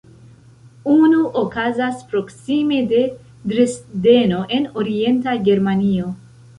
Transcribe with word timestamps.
Unu 0.93 1.19
okazas 1.41 2.01
proksime 2.15 2.81
de 2.95 3.05
Dresdeno 3.53 4.43
en 4.59 4.69
orienta 4.85 5.41
Germanio. 5.51 6.15